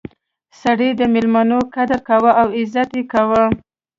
سړی 0.61 0.89
د 0.99 1.01
میلمنو 1.13 1.59
قدر 1.75 1.99
کاوه 2.07 2.31
او 2.41 2.47
عزت 2.59 2.89
یې 2.97 3.03
کاوه. 3.13 3.43